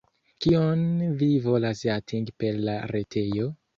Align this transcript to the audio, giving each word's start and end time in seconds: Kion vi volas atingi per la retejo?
Kion 0.45 0.81
vi 1.21 1.27
volas 1.45 1.83
atingi 1.97 2.35
per 2.45 2.59
la 2.71 2.79
retejo? 2.97 3.47